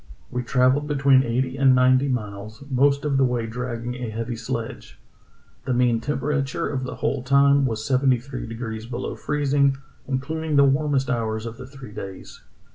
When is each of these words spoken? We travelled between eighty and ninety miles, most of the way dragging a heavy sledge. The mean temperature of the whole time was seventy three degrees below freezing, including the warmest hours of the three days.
We 0.31 0.41
travelled 0.41 0.87
between 0.87 1.21
eighty 1.21 1.57
and 1.57 1.75
ninety 1.75 2.07
miles, 2.07 2.63
most 2.71 3.05
of 3.05 3.17
the 3.17 3.23
way 3.23 3.45
dragging 3.45 3.93
a 3.93 4.09
heavy 4.09 4.35
sledge. 4.35 4.99
The 5.65 5.75
mean 5.75 6.01
temperature 6.01 6.67
of 6.67 6.85
the 6.85 6.95
whole 6.95 7.21
time 7.21 7.67
was 7.67 7.85
seventy 7.85 8.17
three 8.19 8.47
degrees 8.47 8.87
below 8.87 9.15
freezing, 9.15 9.77
including 10.07 10.55
the 10.55 10.63
warmest 10.65 11.07
hours 11.07 11.45
of 11.45 11.57
the 11.57 11.67
three 11.67 11.91
days. 11.91 12.41